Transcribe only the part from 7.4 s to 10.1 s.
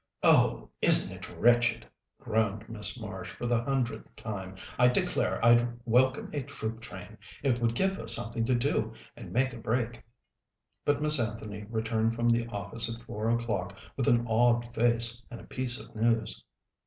it would give us something to do, and make a break."